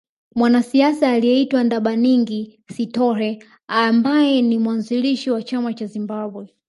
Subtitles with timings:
[0.35, 6.53] Mwanasiasa aliyeitwa Ndabaningi Sithole ambaye ni mwanzilishi wa chama cha Zimbabwe